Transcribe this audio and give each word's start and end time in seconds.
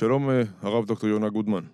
שלום 0.00 0.30
אה, 0.30 0.42
הרב 0.62 0.84
דוקטור 0.86 1.08
יונה 1.10 1.28
גודמן. 1.28 1.64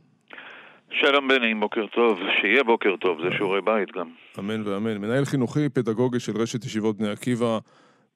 שלום 0.91 1.29
בני, 1.29 1.55
בוקר 1.55 1.87
טוב. 1.87 2.19
שיהיה 2.41 2.65
בוקר 2.65 2.97
טוב, 2.97 3.21
זה 3.23 3.37
שיעורי 3.37 3.61
בית 3.61 3.93
גם. 3.93 4.09
אמן 4.39 4.67
ואמן. 4.67 4.99
מנהל 4.99 5.25
חינוכי 5.25 5.69
פדגוגי 5.69 6.21
של 6.21 6.33
רשת 6.37 6.65
ישיבות 6.65 6.97
בני 6.97 7.11
עקיבא, 7.11 7.59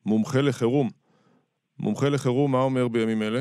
מומחה 0.06 0.40
לחירום. 0.40 0.88
מומחה 1.78 2.08
לחירום, 2.08 2.52
מה 2.52 2.58
אומר 2.58 2.88
בימים 2.88 3.22
אלה? 3.22 3.40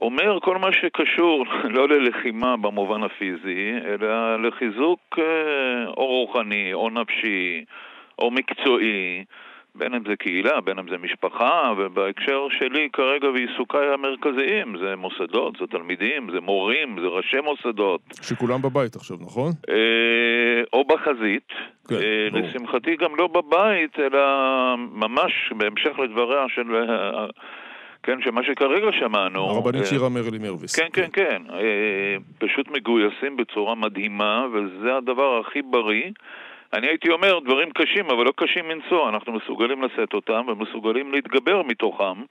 אומר 0.00 0.38
כל 0.42 0.58
מה 0.58 0.72
שקשור 0.72 1.44
לא 1.76 1.88
ללחימה 1.88 2.56
במובן 2.56 3.02
הפיזי, 3.02 3.70
אלא 3.84 4.42
לחיזוק 4.42 5.18
אה, 5.18 5.86
או 5.86 6.06
רוחני, 6.06 6.72
או 6.74 6.90
נפשי, 6.90 7.64
או 8.18 8.30
מקצועי, 8.30 9.24
בין 9.74 9.94
אם 9.94 10.02
זה 10.08 10.16
קהילה, 10.16 10.60
בין 10.60 10.78
אם 10.78 10.88
זה 10.90 10.98
משפחה, 10.98 11.72
ובהקשר 11.78 12.46
שלי 12.58 12.88
כרגע 12.92 13.28
ועיסוקיי 13.28 13.88
המרכזיים 13.94 14.76
זה 14.84 14.96
מוסדות, 14.96 15.56
זה 15.60 15.66
תלמידים, 15.66 16.30
זה 16.32 16.40
מורים, 16.40 16.96
זה 17.00 17.06
ראשי 17.06 17.40
מוסדות. 17.40 18.00
שכולם 18.22 18.62
בבית 18.62 18.96
עכשיו, 18.96 19.16
נכון? 19.20 19.52
אה, 19.68 20.62
או 20.72 20.84
בחזית. 20.84 21.48
כן, 21.88 21.94
אה, 21.94 22.28
לשמחתי 22.32 22.96
גם 22.96 23.16
לא 23.16 23.26
בבית, 23.26 23.98
אלא 23.98 24.24
ממש 24.76 25.52
בהמשך 25.56 25.98
לדבריה 25.98 26.44
של... 26.48 26.74
אה, 26.74 27.26
כן, 28.02 28.18
שמה 28.24 28.40
שכרגע 28.44 28.92
שמענו... 28.92 29.40
הרבנית 29.50 29.86
שירה 29.86 30.08
מרלי 30.08 30.38
מרוויס. 30.38 30.76
כן, 30.76 30.88
כן, 30.92 31.08
כן. 31.12 31.42
פשוט 32.38 32.68
מגויסים 32.68 33.36
בצורה 33.36 33.74
מדהימה, 33.74 34.46
וזה 34.52 34.96
הדבר 34.96 35.40
הכי 35.40 35.62
בריא. 35.62 36.10
אני 36.72 36.86
הייתי 36.86 37.10
אומר 37.10 37.38
דברים 37.38 37.70
קשים, 37.70 38.10
אבל 38.10 38.24
לא 38.24 38.32
קשים 38.36 38.68
מנשוא, 38.68 39.08
אנחנו 39.08 39.32
מסוגלים 39.32 39.82
לשאת 39.82 40.14
אותם 40.14 40.44
ומסוגלים 40.48 41.12
להתגבר 41.12 41.62
מתוכם. 41.62 42.22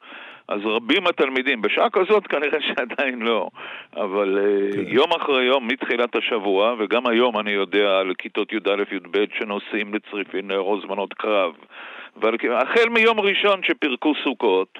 אז 0.47 0.59
רבים 0.65 1.07
התלמידים, 1.07 1.61
בשעה 1.61 1.89
כזאת 1.89 2.27
כנראה 2.27 2.61
שעדיין 2.67 3.19
לא, 3.19 3.49
אבל 3.95 4.37
אה, 4.37 4.73
כן. 4.73 4.83
יום 4.87 5.11
אחרי 5.11 5.43
יום 5.43 5.67
מתחילת 5.67 6.15
השבוע, 6.15 6.75
וגם 6.79 7.07
היום 7.07 7.39
אני 7.39 7.51
יודע 7.51 7.97
על 7.99 8.13
כיתות 8.17 8.53
י"א-י"ב 8.53 9.25
שנוסעים 9.39 9.93
לצריפין 9.93 10.51
לארוז 10.51 10.85
מנות 10.85 11.13
קרב. 11.13 11.53
החל 12.51 12.89
מיום 12.89 13.19
ראשון 13.19 13.59
שפירקו 13.63 14.13
סוכות, 14.23 14.79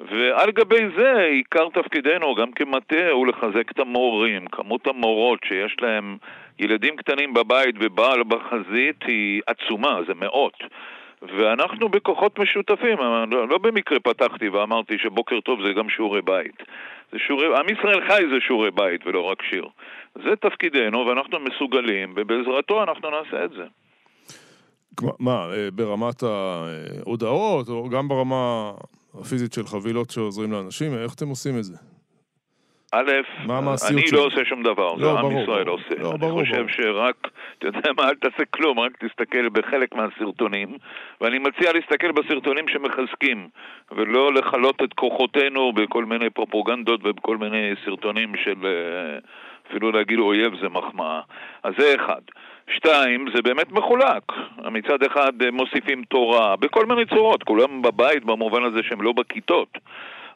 ועל 0.00 0.50
גבי 0.50 0.88
זה 0.96 1.20
עיקר 1.22 1.68
תפקידנו 1.74 2.34
גם 2.34 2.52
כמטה 2.52 3.10
הוא 3.10 3.26
לחזק 3.26 3.70
את 3.70 3.78
המורים, 3.78 4.46
כמות 4.46 4.86
המורות 4.86 5.38
שיש 5.44 5.76
להם 5.80 6.16
ילדים 6.58 6.96
קטנים 6.96 7.34
בבית 7.34 7.74
ובעל 7.80 8.22
בחזית 8.22 9.02
היא 9.06 9.42
עצומה, 9.46 9.98
זה 10.06 10.14
מאות. 10.14 10.54
ואנחנו 11.22 11.88
בכוחות 11.88 12.38
משותפים, 12.38 12.98
לא, 13.30 13.48
לא 13.48 13.58
במקרה 13.58 14.00
פתחתי 14.00 14.48
ואמרתי 14.48 14.98
שבוקר 14.98 15.40
טוב 15.40 15.66
זה 15.66 15.72
גם 15.72 15.88
שיעורי 15.88 16.22
בית. 16.22 16.62
זה 17.12 17.18
שיעורי, 17.26 17.46
עם 17.46 17.66
ישראל 17.68 18.08
חי 18.08 18.22
זה 18.30 18.36
שיעורי 18.46 18.70
בית 18.70 19.06
ולא 19.06 19.20
רק 19.20 19.42
שיר. 19.42 19.68
זה 20.14 20.36
תפקידנו 20.40 21.06
ואנחנו 21.06 21.40
מסוגלים, 21.40 22.14
ובעזרתו 22.16 22.82
אנחנו 22.82 23.10
נעשה 23.10 23.44
את 23.44 23.50
זה. 23.50 23.64
מה, 25.20 25.48
אה, 25.52 25.68
ברמת 25.70 26.22
ההודעות, 26.22 27.68
או 27.68 27.88
גם 27.88 28.08
ברמה 28.08 28.72
הפיזית 29.20 29.52
של 29.52 29.66
חבילות 29.66 30.10
שעוזרים 30.10 30.52
לאנשים? 30.52 30.94
איך 30.94 31.14
אתם 31.14 31.28
עושים 31.28 31.58
את 31.58 31.64
זה? 31.64 31.76
א', 32.96 33.10
אני 33.90 34.02
לא 34.12 34.20
עושה 34.20 34.44
שום 34.44 34.62
דבר, 34.62 34.94
לא, 34.94 35.12
זה 35.12 35.18
עם 35.18 35.38
ישראל 35.42 35.68
עושה. 35.68 35.94
לא, 35.98 36.10
אני 36.10 36.18
ברור, 36.18 36.40
חושב 36.40 36.68
שרק, 36.68 37.28
אתה 37.58 37.66
יודע 37.66 37.90
מה, 37.96 38.08
אל 38.08 38.14
תעשה 38.14 38.44
כלום, 38.50 38.80
רק 38.80 38.92
תסתכל 39.04 39.48
בחלק 39.48 39.94
מהסרטונים, 39.94 40.68
ואני 41.20 41.38
מציע 41.38 41.72
להסתכל 41.72 42.12
בסרטונים 42.12 42.68
שמחזקים, 42.68 43.48
ולא 43.92 44.34
לכלות 44.34 44.82
את 44.82 44.92
כוחותינו 44.92 45.72
בכל 45.72 46.04
מיני 46.04 46.30
פרופוגנדות 46.30 47.00
ובכל 47.04 47.36
מיני 47.36 47.72
סרטונים 47.84 48.32
של, 48.44 48.66
אה, 48.66 49.18
אפילו 49.70 49.92
להגיד 49.92 50.18
אויב 50.18 50.52
זה 50.60 50.68
מחמאה. 50.68 51.20
אז 51.62 51.72
זה 51.78 51.94
אחד. 51.94 52.20
שתיים, 52.74 53.26
זה 53.34 53.42
באמת 53.42 53.72
מחולק. 53.72 54.22
מצד 54.70 55.02
אחד 55.02 55.32
מוסיפים 55.52 56.02
תורה, 56.04 56.56
בכל 56.56 56.86
מיני 56.86 57.06
צורות, 57.06 57.42
כולם 57.42 57.82
בבית 57.82 58.24
במובן 58.24 58.64
הזה 58.64 58.78
שהם 58.82 59.02
לא 59.02 59.12
בכיתות. 59.12 59.78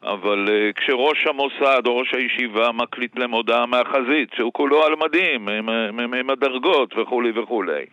אבל 0.02 0.46
uh, 0.48 0.80
כשראש 0.80 1.26
המוסד 1.26 1.82
או 1.86 1.96
ראש 1.96 2.14
הישיבה 2.14 2.72
מקליט 2.72 3.18
להם 3.18 3.30
הודעה 3.30 3.66
מהחזית, 3.66 4.28
שהוא 4.36 4.52
כולו 4.52 4.84
על 4.84 4.92
מדים, 4.96 5.48
עם, 5.48 5.68
עם, 5.68 6.14
עם 6.14 6.30
הדרגות 6.30 6.94
וכולי 6.96 7.30
וכולי, 7.34 7.84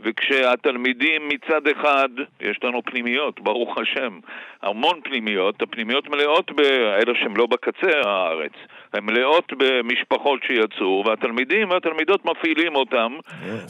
וכשהתלמידים 0.00 1.28
מצד 1.28 1.68
אחד, 1.68 2.08
יש 2.40 2.58
לנו 2.64 2.82
פנימיות, 2.82 3.40
ברוך 3.40 3.78
השם, 3.78 4.18
המון 4.62 5.00
פנימיות, 5.04 5.62
הפנימיות 5.62 6.08
מלאות 6.08 6.50
באלה 6.52 7.12
שהם 7.14 7.36
לא 7.36 7.46
בקצה 7.46 8.00
הארץ, 8.04 8.52
הן 8.92 9.04
מלאות 9.04 9.52
במשפחות 9.58 10.40
שיצאו, 10.46 11.04
והתלמידים 11.06 11.70
והתלמידות 11.70 12.24
מפעילים 12.24 12.74
אותם. 12.74 13.16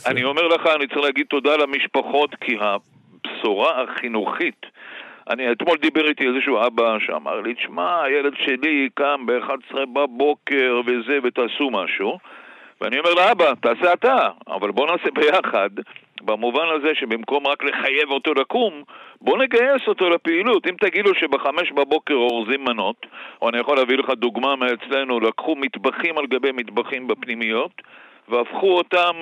אני 0.06 0.24
אומר 0.24 0.48
לך, 0.48 0.66
אני 0.66 0.86
צריך 0.86 1.00
להגיד 1.00 1.26
תודה 1.26 1.56
למשפחות, 1.56 2.34
כי 2.34 2.56
הבשורה 2.60 3.82
החינוכית 3.82 4.66
אני, 5.30 5.52
אתמול 5.52 5.78
דיבר 5.78 6.08
איתי 6.08 6.28
איזשהו 6.28 6.66
אבא 6.66 6.98
שאמר 6.98 7.40
לי, 7.40 7.54
תשמע, 7.54 8.02
הילד 8.02 8.32
שלי 8.36 8.88
קם 8.94 9.26
ב-11 9.26 9.86
בבוקר 9.92 10.80
וזה, 10.86 11.18
ותעשו 11.22 11.70
משהו. 11.70 12.18
ואני 12.80 12.98
אומר 12.98 13.14
לאבא, 13.14 13.52
תעשה 13.60 13.92
אתה, 13.92 14.28
אבל 14.48 14.70
בוא 14.70 14.86
נעשה 14.86 15.10
ביחד, 15.14 15.70
במובן 16.22 16.66
הזה 16.76 16.94
שבמקום 16.94 17.46
רק 17.46 17.64
לחייב 17.64 18.10
אותו 18.10 18.34
לקום, 18.34 18.82
בוא 19.20 19.38
נגייס 19.38 19.88
אותו 19.88 20.10
לפעילות. 20.10 20.66
אם 20.66 20.74
תגידו 20.80 21.14
שבחמש 21.14 21.72
בבוקר 21.72 22.14
אורזים 22.14 22.64
מנות, 22.64 23.06
או 23.42 23.48
אני 23.48 23.58
יכול 23.58 23.76
להביא 23.76 23.96
לך 23.96 24.10
דוגמה 24.10 24.56
מאצלנו, 24.56 25.20
לקחו 25.20 25.56
מטבחים 25.56 26.18
על 26.18 26.26
גבי 26.26 26.52
מטבחים 26.52 27.08
בפנימיות, 27.08 27.82
והפכו 28.28 28.76
אותם 28.76 29.12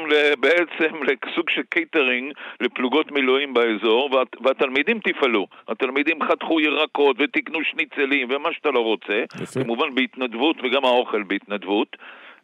בעצם 0.41 0.95
לסוג 1.03 1.51
של 1.51 1.63
קייטרינג 1.69 2.33
לפלוגות 2.61 3.13
מילואים 3.13 3.55
באזור, 3.55 4.11
וה, 4.13 4.23
והתלמידים 4.45 4.99
תפעלו. 4.99 5.47
התלמידים 5.69 6.23
חתכו 6.23 6.61
ירקות 6.61 7.17
וטיגנו 7.21 7.59
שניצלים 7.65 8.29
ומה 8.31 8.49
שאתה 8.53 8.71
לא 8.71 8.81
רוצה, 8.81 9.25
יפה. 9.43 9.65
כמובן 9.65 9.95
בהתנדבות 9.95 10.57
וגם 10.65 10.85
האוכל 10.85 11.23
בהתנדבות. 11.23 11.97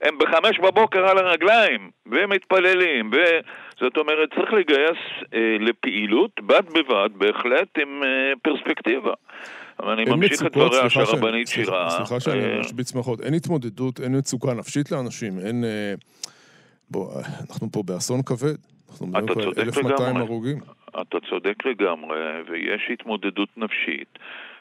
הם 0.03 0.19
בחמש 0.19 0.59
בבוקר 0.59 1.07
על 1.07 1.19
הרגליים, 1.19 1.91
והם 2.07 2.31
מתפללים, 2.31 3.11
וזאת 3.11 3.97
אומרת, 3.97 4.29
צריך 4.35 4.53
לגייס 4.53 4.99
אה, 5.35 5.57
לפעילות, 5.61 6.41
בד 6.41 6.63
בבד, 6.75 7.11
בהחלט 7.15 7.69
עם 7.79 8.03
אה, 8.03 8.33
פרספקטיבה. 8.43 9.13
אבל 9.81 9.93
אני 9.93 10.05
ממשיך 10.05 10.47
את 10.47 10.53
דבריה 10.53 10.91
של 10.91 11.01
רבנית 11.01 11.49
שירה. 11.49 11.91
סליחה 11.91 12.21
שאני 12.21 12.45
אה, 12.45 12.61
משביץ 12.61 12.93
שמחות, 12.93 13.21
אין 13.21 13.35
התמודדות, 13.35 14.01
אין 14.01 14.17
מצוקה 14.19 14.55
נפשית 14.55 14.91
לאנשים, 14.93 15.39
אין... 15.39 15.65
אה... 15.65 15.95
בוא, 16.91 17.13
אנחנו 17.51 17.69
פה 17.73 17.83
באסון 17.87 18.23
כבד. 18.23 18.57
אנחנו 18.91 19.07
מדברים 19.07 19.47
על 19.57 19.63
1,200 19.63 20.17
הרוגים. 20.17 20.59
אתה 21.01 21.19
צודק 21.31 21.67
לגמרי, 21.67 22.19
ויש 22.51 22.83
התמודדות 22.93 23.49
נפשית, 23.57 24.19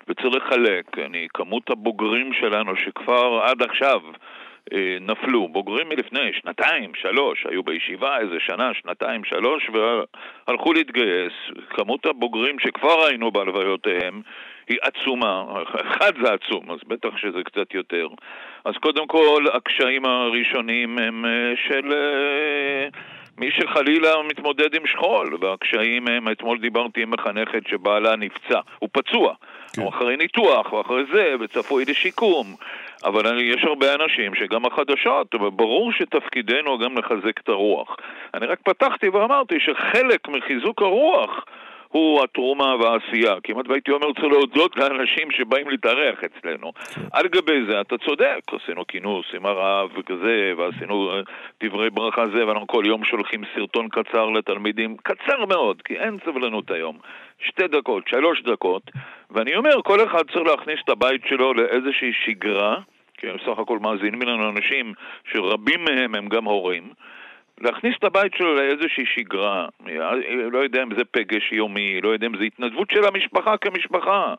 וצריך 0.07 0.35
לחלק. 0.35 0.99
אני, 1.05 1.27
כמות 1.33 1.69
הבוגרים 1.69 2.33
שלנו 2.33 2.71
שכבר 2.75 3.41
עד 3.43 3.61
עכשיו 3.61 4.01
אה, 4.73 4.97
נפלו, 5.01 5.47
בוגרים 5.47 5.89
מלפני 5.89 6.33
שנתיים, 6.33 6.91
שלוש, 6.95 7.45
היו 7.49 7.63
בישיבה 7.63 8.17
איזה 8.19 8.35
שנה, 8.39 8.71
שנתיים, 8.73 9.23
שלוש, 9.23 9.69
והלכו 9.73 10.73
להתגייס. 10.73 11.33
כמות 11.69 12.05
הבוגרים 12.05 12.59
שכבר 12.59 13.05
היינו 13.05 13.31
בהלוויותיהם 13.31 14.21
היא 14.67 14.77
עצומה, 14.81 15.43
אחד 15.81 16.11
זה 16.23 16.33
עצום, 16.33 16.71
אז 16.71 16.77
בטח 16.87 17.17
שזה 17.17 17.43
קצת 17.43 17.73
יותר. 17.73 18.07
אז 18.65 18.73
קודם 18.81 19.07
כל, 19.07 19.45
הקשיים 19.53 20.05
הראשונים 20.05 20.99
הם 20.99 21.25
אה, 21.25 21.53
של 21.67 21.93
אה, 21.93 22.87
מי 23.37 23.51
שחלילה 23.51 24.13
מתמודד 24.29 24.75
עם 24.75 24.87
שכול, 24.87 25.37
והקשיים 25.41 26.07
הם, 26.07 26.31
אתמול 26.31 26.59
דיברתי 26.59 27.01
עם 27.01 27.11
מחנכת 27.11 27.67
שבעלה 27.67 28.15
נפצע, 28.15 28.59
הוא 28.79 28.89
פצוע, 28.91 29.33
כן. 29.75 29.81
הוא 29.81 29.89
אחרי 29.89 30.17
ניתוח, 30.17 30.67
הוא 30.69 30.81
אחרי 30.81 31.03
זה, 31.13 31.35
וצפוי 31.39 31.85
לשיקום. 31.87 32.55
אבל 33.05 33.41
יש 33.41 33.63
הרבה 33.63 33.93
אנשים 33.93 34.35
שגם 34.35 34.65
החדשות, 34.65 35.35
ברור 35.35 35.91
שתפקידנו 35.91 36.77
גם 36.77 36.97
לחזק 36.97 37.39
את 37.43 37.49
הרוח. 37.49 37.95
אני 38.33 38.45
רק 38.45 38.59
פתחתי 38.63 39.09
ואמרתי 39.09 39.55
שחלק 39.59 40.27
מחיזוק 40.27 40.81
הרוח 40.81 41.45
הוא 41.97 42.23
התרומה 42.23 42.75
והעשייה. 42.75 43.35
כמעט 43.43 43.67
והייתי 43.69 43.91
אומר, 43.91 44.13
צריך 44.13 44.33
להודות 44.33 44.77
לאנשים 44.77 45.31
שבאים 45.31 45.69
להתארח 45.69 46.19
אצלנו. 46.23 46.73
כן. 46.73 47.01
על 47.11 47.27
גבי 47.27 47.65
זה, 47.69 47.81
אתה 47.81 47.97
צודק, 47.97 48.39
עשינו 48.51 48.87
כינוס 48.87 49.25
עם 49.33 49.45
הרב 49.45 49.89
וכזה, 49.97 50.53
ועשינו 50.57 51.11
אה, 51.11 51.21
דברי 51.63 51.89
ברכה 51.89 52.25
זה, 52.25 52.47
ואנחנו 52.47 52.67
כל 52.67 52.83
יום 52.87 53.03
שולחים 53.03 53.41
סרטון 53.55 53.87
קצר 53.89 54.29
לתלמידים, 54.29 54.97
קצר 55.03 55.45
מאוד, 55.45 55.81
כי 55.81 55.93
אין 55.93 56.17
סבלנות 56.25 56.71
היום. 56.71 56.97
שתי 57.39 57.67
דקות, 57.67 58.07
שלוש 58.07 58.41
דקות, 58.41 58.83
ואני 59.31 59.55
אומר, 59.55 59.81
כל 59.83 60.03
אחד 60.03 60.23
צריך 60.33 60.47
להכניס 60.47 60.79
את 60.83 60.89
הבית 60.89 61.21
שלו 61.29 61.53
לאיזושהי 61.53 62.11
שגרה, 62.25 62.75
כי 63.17 63.27
בסך 63.27 63.59
הכל 63.59 63.79
מאזינים 63.79 64.21
לנו 64.21 64.49
אנשים 64.49 64.93
שרבים 65.31 65.83
מהם 65.83 66.15
הם 66.15 66.27
גם 66.27 66.45
הורים. 66.45 66.83
להכניס 67.61 67.95
את 67.99 68.03
הבית 68.03 68.33
שלו 68.37 68.55
לאיזושהי 68.55 69.05
שגרה, 69.05 69.67
לא 70.51 70.59
יודע 70.59 70.83
אם 70.83 70.89
זה 70.97 71.05
פגש 71.11 71.51
יומי, 71.51 72.01
לא 72.01 72.09
יודע 72.09 72.27
אם 72.27 72.37
זה 72.37 72.43
התנדבות 72.43 72.89
של 72.91 73.05
המשפחה 73.05 73.57
כמשפחה. 73.57 74.33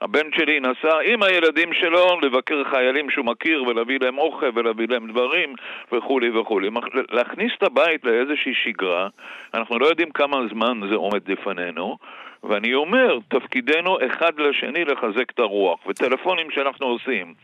הבן 0.00 0.32
שלי 0.34 0.60
נסע 0.60 0.98
עם 1.04 1.22
הילדים 1.22 1.72
שלו 1.72 2.20
לבקר 2.22 2.64
חיילים 2.64 3.10
שהוא 3.10 3.26
מכיר 3.26 3.64
ולהביא 3.64 3.98
להם 4.00 4.18
אוכל 4.18 4.50
ולהביא 4.54 4.86
להם 4.88 5.10
דברים 5.10 5.54
וכולי 5.92 6.30
וכולי. 6.30 6.68
להכניס 7.10 7.52
את 7.58 7.62
הבית 7.62 8.04
לאיזושהי 8.04 8.54
שגרה, 8.54 9.08
אנחנו 9.54 9.78
לא 9.78 9.86
יודעים 9.86 10.10
כמה 10.10 10.36
זמן 10.50 10.80
זה 10.88 10.94
עומד 10.94 11.28
לפנינו, 11.28 11.98
ואני 12.44 12.74
אומר, 12.74 13.18
תפקידנו 13.28 13.98
אחד 14.06 14.40
לשני 14.40 14.84
לחזק 14.84 15.30
את 15.30 15.38
הרוח, 15.38 15.86
וטלפונים 15.86 16.50
שאנחנו 16.50 16.86
עושים 16.86 17.34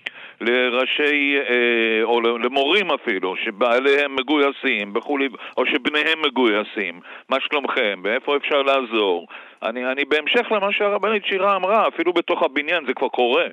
לראשי, 0.40 1.38
אה, 1.38 2.02
או 2.02 2.20
למורים 2.20 2.90
אפילו, 2.90 3.36
שבעליהם 3.36 4.16
מגויסים 4.16 4.92
וכולי, 4.96 5.28
או 5.56 5.66
שבניהם 5.66 6.22
מגויסים, 6.26 7.00
מה 7.28 7.36
שלומכם, 7.40 8.00
ואיפה 8.04 8.36
אפשר 8.36 8.62
לעזור. 8.62 9.26
אני, 9.62 9.86
אני 9.92 10.04
בהמשך 10.04 10.52
למה 10.52 10.72
שהרבנית 10.72 11.24
שירה 11.24 11.56
אמרה, 11.56 11.88
אפילו 11.88 12.12
בתוך 12.12 12.42
הבניין 12.42 12.86
זה 12.86 12.94
כבר 12.94 13.08
קורה. 13.08 13.46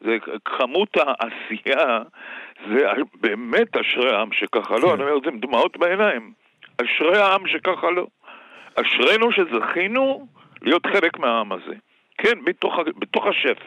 זה 0.00 0.16
כמות 0.44 0.96
העשייה, 0.96 1.98
זה 2.68 2.86
באמת 3.20 3.76
אשרי 3.76 4.10
העם 4.10 4.32
שככה 4.32 4.74
לא, 4.74 4.88
כן. 4.88 4.92
אני 4.92 5.02
אומר 5.02 5.20
זה 5.24 5.30
עם 5.30 5.38
דמעות 5.38 5.76
בעיניים. 5.76 6.32
אשרי 6.82 7.18
העם 7.18 7.46
שככה 7.46 7.90
לא. 7.90 8.06
אשרינו 8.74 9.32
שזכינו 9.32 10.26
להיות 10.62 10.86
חלק 10.86 11.18
מהעם 11.18 11.52
הזה. 11.52 11.74
כן, 12.18 12.44
בתוך, 12.44 12.74
בתוך 12.98 13.26
השף, 13.26 13.58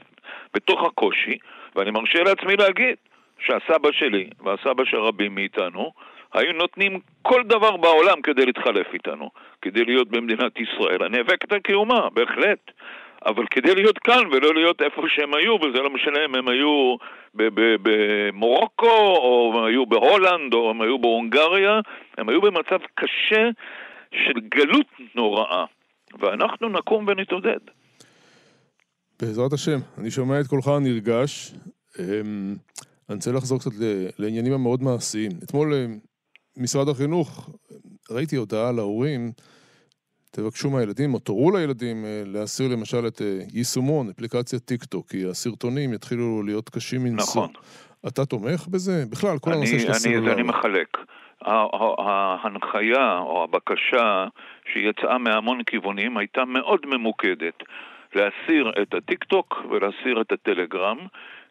בתוך 0.54 0.84
הקושי, 0.84 1.38
ואני 1.76 1.92
מרשה 1.92 2.24
לעצמי 2.24 2.56
להגיד 2.56 2.96
שהסבא 3.40 3.92
שלי 3.92 4.30
והסבא 4.44 4.86
של 4.86 4.98
רבים 4.98 5.36
מאיתנו 5.36 5.92
היו 6.34 6.54
נותנים 6.54 7.00
כל 7.22 7.44
דבר 7.44 7.78
בעולם 7.78 8.22
כדי 8.22 8.46
להתחלף 8.46 8.94
איתנו, 8.94 9.30
כדי 9.62 9.86
להיות 9.86 10.08
במדינת 10.08 10.60
ישראל. 10.60 11.04
הנאבקת 11.04 11.52
על 11.52 11.60
קיומה, 11.60 12.10
בהחלט. 12.14 12.72
אבל 13.26 13.46
כדי 13.52 13.76
להיות 13.76 13.98
כאן 13.98 14.24
ולא 14.32 14.54
להיות 14.54 14.82
איפה 14.82 15.02
שהם 15.08 15.34
היו, 15.34 15.56
וזה 15.56 15.82
לא 15.82 15.90
משנה 15.90 16.26
אם 16.26 16.36
הם 16.36 16.48
היו 16.48 16.96
במורוקו, 17.34 19.16
או 19.18 19.54
הם 19.56 19.64
היו 19.64 19.86
בהולנד, 19.86 20.54
או 20.54 20.70
הם 20.70 20.82
היו 20.82 21.00
בהונגריה, 21.00 21.80
הם 22.18 22.30
היו 22.30 22.42
במצב 22.42 22.80
קשה 22.96 23.50
של 24.12 24.40
גלות 24.50 24.88
נוראה. 25.16 25.66
ואנחנו 26.20 26.70
נקום 26.70 27.08
ונתעודד. 27.08 27.60
בעזרת 29.22 29.54
השם, 29.54 29.80
אני 29.98 30.12
שומע 30.12 30.40
את 30.40 30.48
קולך 30.48 30.68
הנרגש. 30.68 31.54
אמ, 32.00 32.56
אני 33.10 33.16
רוצה 33.16 33.32
לחזור 33.32 33.60
קצת 33.60 33.72
לעניינים 34.20 34.54
המאוד 34.54 34.84
מעשיים. 34.84 35.32
אתמול 35.44 35.74
אה, 35.74 35.86
משרד 36.58 36.90
החינוך, 36.90 37.50
ראיתי 38.12 38.36
הודעה 38.36 38.72
להורים, 38.72 39.32
תבקשו 40.32 40.70
מהילדים, 40.70 41.14
או 41.14 41.20
תורו 41.20 41.52
לילדים 41.52 42.06
אה, 42.06 42.24
להסיר 42.26 42.68
למשל 42.68 43.08
את 43.08 43.22
אה, 43.22 43.40
יישומון, 43.54 44.10
אפליקציית 44.10 44.66
טיק 44.66 44.84
טוק, 44.84 45.10
כי 45.10 45.26
הסרטונים 45.26 45.94
יתחילו 45.94 46.44
להיות 46.44 46.70
קשים 46.70 47.04
מנשוא. 47.04 47.24
נכון. 47.24 47.50
אתה 48.08 48.26
תומך 48.26 48.68
בזה? 48.68 49.04
בכלל, 49.10 49.40
כל 49.40 49.54
הנושא 49.54 49.80
של 49.80 49.92
הסלולר. 49.92 50.34
אני 50.34 50.44
מחלק. 50.44 50.98
ההנחיה 51.46 53.18
או 53.18 53.44
הבקשה 53.44 54.26
שיצאה 54.74 55.18
מהמון 55.18 55.64
כיוונים 55.64 56.18
הייתה 56.18 56.46
מאוד 56.46 56.86
ממוקדת 56.86 57.64
להסיר 58.16 58.72
את 58.82 58.94
הטיק 58.94 59.24
טוק 59.24 59.66
ולהסיר 59.70 60.22
את 60.22 60.32
הטלגרם 60.32 60.98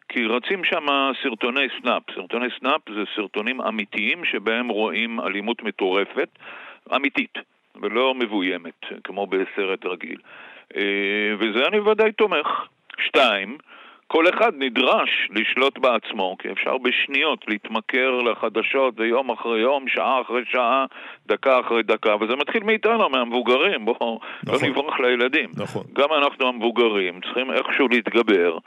כי 0.09 0.25
רצים 0.25 0.63
שם 0.63 0.85
סרטוני 1.23 1.67
snuff. 1.81 2.03
סרטוני 2.15 2.47
snuff 2.59 2.81
זה 2.89 3.03
סרטונים 3.15 3.61
אמיתיים 3.61 4.25
שבהם 4.25 4.67
רואים 4.67 5.19
אלימות 5.19 5.63
מטורפת, 5.63 6.29
אמיתית, 6.95 7.37
ולא 7.81 8.13
מבוימת, 8.15 8.85
כמו 9.03 9.27
בסרט 9.27 9.85
רגיל. 9.85 10.17
אה, 10.75 11.33
וזה 11.39 11.67
אני 11.67 11.79
ודאי 11.79 12.11
תומך. 12.11 12.47
שתיים, 12.99 13.57
כל 14.11 14.29
אחד 14.29 14.51
נדרש 14.57 15.29
לשלוט 15.29 15.77
בעצמו, 15.77 16.35
כי 16.39 16.51
אפשר 16.51 16.77
בשניות 16.77 17.45
להתמכר 17.47 18.11
לחדשות 18.11 18.93
ויום 18.97 19.31
אחרי 19.31 19.59
יום, 19.59 19.87
שעה 19.87 20.21
אחרי 20.21 20.41
שעה, 20.51 20.85
דקה 21.27 21.59
אחרי 21.59 21.83
דקה, 21.83 22.15
וזה 22.15 22.35
מתחיל 22.35 22.63
מאיתנו, 22.63 23.09
מהמבוגרים, 23.09 23.85
בואו 23.85 24.19
לא 24.47 24.53
נכון. 24.55 24.69
לא 24.69 24.69
נברח 24.69 24.99
לילדים. 24.99 25.49
נכון. 25.57 25.83
גם 25.93 26.09
אנחנו 26.13 26.47
המבוגרים 26.47 27.21
צריכים 27.21 27.51
איכשהו 27.51 27.87
להתגבר, 27.87 28.57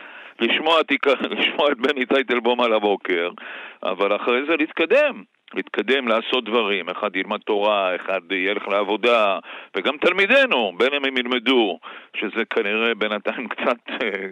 לשמוע, 0.40 0.82
תיק... 0.82 1.06
לשמוע 1.38 1.72
את 1.72 1.78
בני 1.78 2.06
טייטלבום 2.06 2.60
על 2.60 2.72
הבוקר, 2.72 3.30
אבל 3.82 4.16
אחרי 4.16 4.46
זה 4.46 4.56
להתקדם. 4.56 5.22
להתקדם, 5.54 6.08
לעשות 6.08 6.44
דברים, 6.44 6.88
אחד 6.88 7.16
ילמד 7.16 7.38
תורה, 7.38 7.96
אחד 7.96 8.20
ילך 8.32 8.68
לעבודה, 8.68 9.38
וגם 9.76 9.96
תלמידינו, 9.96 10.72
בין 10.78 10.94
אם 10.94 11.04
הם 11.04 11.16
ילמדו, 11.16 11.78
שזה 12.16 12.44
כנראה 12.50 12.94
בינתיים 12.94 13.48
קצת 13.54 13.78
אה, 13.90 14.26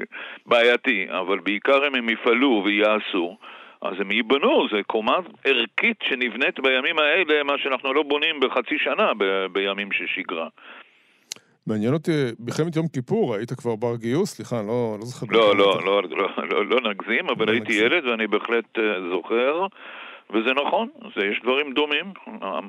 בעייתי, 0.47 1.07
אבל 1.11 1.39
בעיקר 1.39 1.89
אם 1.89 1.95
הם 1.95 2.09
יפעלו 2.09 2.63
ויעשו, 2.65 3.37
אז 3.83 3.95
הם 4.01 4.11
ייבנו, 4.11 4.67
זה 4.73 4.81
קומה 4.87 5.17
ערכית 5.45 5.97
שנבנית 6.09 6.61
בימים 6.61 6.99
האלה, 6.99 7.43
מה 7.43 7.59
שאנחנו 7.59 7.95
לא 7.95 8.03
בונים 8.03 8.41
בחצי 8.41 8.79
שנה 8.79 9.15
ב- 9.19 9.47
בימים 9.53 9.93
של 9.93 10.05
שגרה. 10.07 10.49
מעניין 11.67 11.95
אותי, 11.95 12.11
במלחמת 12.39 12.77
יום 12.77 12.89
כיפור 12.89 13.35
היית 13.35 13.53
כבר 13.53 13.77
בר 13.77 13.97
גיוס? 13.97 14.31
סליחה, 14.35 14.61
אני 14.61 14.69
לא, 14.69 14.97
לא 14.99 15.05
זוכר. 15.05 15.27
לא, 15.31 15.57
לא, 15.57 15.81
לא, 15.85 16.03
לא, 16.03 16.29
לא, 16.51 16.67
לא 16.67 16.91
נגזים, 16.91 17.29
אבל 17.31 17.47
לא 17.47 17.53
הייתי 17.53 17.67
נגזים. 17.67 17.87
ילד 17.87 18.07
ואני 18.07 18.27
בהחלט 18.27 18.79
אה, 18.79 18.83
זוכר. 19.11 19.67
וזה 20.33 20.53
נכון, 20.67 20.89
זה, 21.17 21.27
יש 21.27 21.41
דברים 21.43 21.73
דומים. 21.73 22.07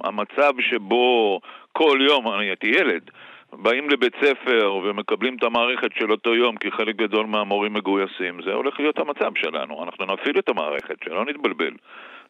המצב 0.04 0.54
שבו 0.60 1.40
כל 1.72 2.00
יום, 2.02 2.28
אני 2.28 2.46
הייתי 2.46 2.68
ילד, 2.68 3.10
באים 3.54 3.90
לבית 3.90 4.14
ספר 4.24 4.74
ומקבלים 4.84 5.36
את 5.36 5.44
המערכת 5.44 5.90
של 6.00 6.12
אותו 6.12 6.36
יום 6.36 6.58
כי 6.58 6.72
חלק 6.72 6.96
גדול 6.96 7.26
מהמורים 7.26 7.74
מגויסים, 7.74 8.42
זה 8.46 8.54
הולך 8.54 8.80
להיות 8.80 9.00
המצב 9.00 9.32
שלנו. 9.36 9.84
אנחנו 9.84 10.06
נפעיל 10.06 10.40
את 10.40 10.50
המערכת, 10.50 10.96
שלא 11.04 11.26
נתבלבל. 11.26 11.74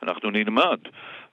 אנחנו 0.04 0.30
נלמד. 0.30 0.80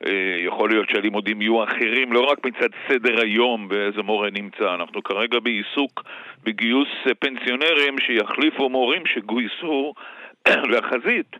אה, 0.06 0.36
יכול 0.46 0.70
להיות 0.70 0.90
שהלימודים 0.90 1.42
יהיו 1.42 1.64
אחרים 1.64 2.12
לא 2.12 2.20
רק 2.20 2.46
מצד 2.46 2.68
סדר 2.88 3.20
היום 3.20 3.66
ואיזה 3.70 4.02
מורה 4.02 4.28
נמצא, 4.30 4.74
אנחנו 4.74 5.02
כרגע 5.02 5.40
בעיסוק 5.40 6.04
בגיוס 6.44 6.88
פנסיונרים 7.18 7.98
שיחליפו 7.98 8.68
מורים 8.68 9.06
שגויסו 9.06 9.94
לחזית, 10.72 11.36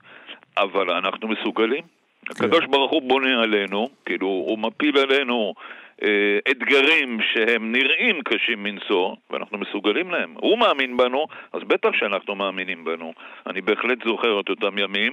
אבל 0.59 0.91
אנחנו 0.91 1.29
מסוגלים. 1.29 2.00
כן. 2.39 2.45
הקדוש 2.45 2.65
ברוך 2.65 2.91
הוא 2.91 3.03
בונה 3.03 3.43
עלינו, 3.43 3.89
כאילו 4.05 4.27
הוא 4.27 4.59
מפיל 4.59 4.99
עלינו 4.99 5.55
אה, 6.03 6.39
אתגרים 6.51 7.19
שהם 7.33 7.73
נראים 7.73 8.23
קשים 8.23 8.63
מנשוא, 8.63 9.15
ואנחנו 9.31 9.59
מסוגלים 9.59 10.11
להם. 10.11 10.35
הוא 10.37 10.59
מאמין 10.59 10.97
בנו, 10.97 11.27
אז 11.53 11.63
בטח 11.67 11.91
שאנחנו 11.93 12.35
מאמינים 12.35 12.85
בנו. 12.85 13.13
אני 13.47 13.61
בהחלט 13.61 13.99
זוכר 14.05 14.41
את 14.41 14.49
אותם 14.49 14.79
ימים, 14.79 15.13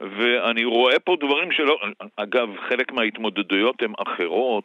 ואני 0.00 0.64
רואה 0.64 0.98
פה 0.98 1.16
דברים 1.20 1.52
שלא... 1.52 1.78
אגב, 2.16 2.48
חלק 2.68 2.92
מההתמודדויות 2.92 3.82
הן 3.82 3.92
אחרות. 3.98 4.64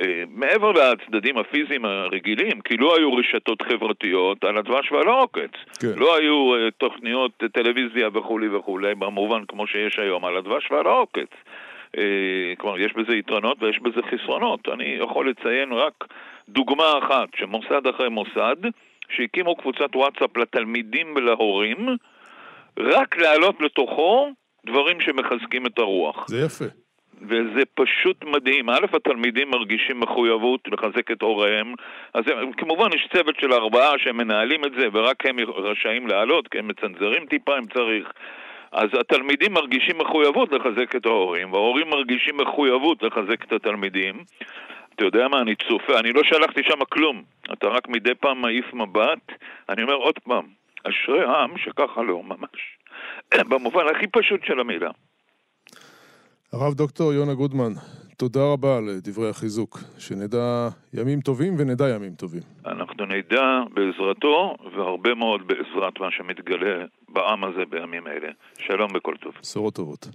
אה, 0.00 0.22
מעבר 0.28 0.72
לצדדים 0.72 1.38
הפיזיים 1.38 1.84
הרגילים, 1.84 2.60
כי 2.60 2.76
לא 2.76 2.96
היו 2.96 3.14
רשתות 3.14 3.62
חברתיות 3.62 4.44
על 4.44 4.58
הדבש 4.58 4.92
ועל 4.92 5.08
העוקץ. 5.08 5.50
כן. 5.80 5.92
לא 5.96 6.16
היו 6.16 6.54
uh, 6.54 6.70
תוכניות 6.78 7.42
uh, 7.42 7.48
טלוויזיה 7.48 8.08
וכולי 8.14 8.48
וכולי, 8.48 8.94
במובן 8.94 9.44
כמו 9.48 9.66
שיש 9.66 9.98
היום 9.98 10.24
על 10.24 10.36
הדבש 10.36 10.70
ועל 10.70 10.86
העוקץ. 10.86 11.30
Uh, 11.96 12.00
כלומר, 12.58 12.78
יש 12.78 12.92
בזה 12.92 13.16
יתרונות 13.16 13.62
ויש 13.62 13.78
בזה 13.78 14.00
חסרונות. 14.02 14.68
אני 14.68 14.96
יכול 15.00 15.30
לציין 15.30 15.72
רק 15.72 16.04
דוגמה 16.48 16.98
אחת, 16.98 17.28
שמוסד 17.36 17.86
אחרי 17.86 18.08
מוסד, 18.08 18.56
שהקימו 19.08 19.56
קבוצת 19.56 19.96
וואטסאפ 19.96 20.36
לתלמידים 20.36 21.14
ולהורים, 21.16 21.88
רק 22.78 23.16
להעלות 23.16 23.60
לתוכו 23.60 24.32
דברים 24.66 25.00
שמחזקים 25.00 25.66
את 25.66 25.78
הרוח. 25.78 26.28
זה 26.28 26.44
יפה. 26.46 26.85
וזה 27.22 27.62
פשוט 27.74 28.24
מדהים. 28.24 28.70
א', 28.70 28.86
התלמידים 28.92 29.50
מרגישים 29.50 30.00
מחויבות 30.00 30.60
לחזק 30.68 31.10
את 31.10 31.22
הוריהם, 31.22 31.74
אז 32.14 32.24
כמובן 32.56 32.88
יש 32.94 33.08
צוות 33.12 33.40
של 33.40 33.52
ארבעה 33.52 33.98
שהם 33.98 34.16
מנהלים 34.16 34.64
את 34.64 34.72
זה, 34.78 34.86
ורק 34.92 35.26
הם 35.26 35.36
רשאים 35.40 36.06
לעלות, 36.06 36.48
כי 36.48 36.58
הם 36.58 36.68
מצנזרים 36.68 37.26
טיפה 37.26 37.58
אם 37.58 37.66
צריך. 37.66 38.12
אז 38.72 38.88
התלמידים 39.00 39.52
מרגישים 39.52 39.98
מחויבות 39.98 40.52
לחזק 40.52 40.96
את 40.96 41.06
ההורים, 41.06 41.52
וההורים 41.52 41.90
מרגישים 41.90 42.36
מחויבות 42.36 43.02
לחזק 43.02 43.44
את 43.44 43.52
התלמידים. 43.52 44.14
אתה 44.94 45.04
יודע 45.04 45.28
מה, 45.28 45.40
אני 45.40 45.54
צופה, 45.68 45.98
אני 45.98 46.12
לא 46.12 46.22
שלחתי 46.24 46.62
שם 46.62 46.84
כלום. 46.84 47.22
אתה 47.52 47.68
רק 47.68 47.88
מדי 47.88 48.14
פעם 48.14 48.40
מעיף 48.42 48.74
מבט. 48.74 49.32
אני 49.68 49.82
אומר 49.82 49.94
עוד 49.94 50.18
פעם, 50.18 50.44
אשרי 50.84 51.24
העם 51.24 51.58
שככה 51.58 52.02
לא, 52.02 52.22
ממש. 52.22 52.76
במובן 53.50 53.84
הכי 53.88 54.06
פשוט 54.06 54.44
של 54.44 54.60
המילה. 54.60 54.90
הרב 56.60 56.74
דוקטור 56.74 57.12
יונה 57.12 57.34
גודמן, 57.34 57.72
תודה 58.16 58.40
רבה 58.52 58.76
על 58.76 58.88
דברי 59.02 59.28
החיזוק. 59.30 59.78
שנדע 59.98 60.68
ימים 60.94 61.20
טובים 61.20 61.54
ונדע 61.58 61.88
ימים 61.88 62.14
טובים. 62.14 62.42
אנחנו 62.66 63.06
נדע 63.06 63.60
בעזרתו, 63.74 64.54
והרבה 64.76 65.14
מאוד 65.14 65.40
בעזרת 65.46 66.00
מה 66.00 66.10
שמתגלה 66.10 66.84
בעם 67.08 67.44
הזה 67.44 67.64
בימים 67.70 68.06
אלה. 68.06 68.28
שלום 68.58 68.90
וכל 68.96 69.14
טוב. 69.20 69.32
בשורות 69.42 69.74
טובות. 69.74 70.08